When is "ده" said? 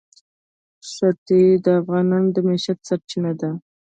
3.39-3.49